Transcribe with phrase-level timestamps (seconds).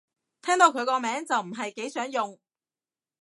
[0.41, 2.39] 聽到佢個名就唔係幾想用